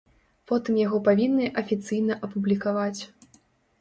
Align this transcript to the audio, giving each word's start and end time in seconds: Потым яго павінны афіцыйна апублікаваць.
Потым 0.51 0.79
яго 0.85 1.01
павінны 1.09 1.45
афіцыйна 1.63 2.13
апублікаваць. 2.29 3.01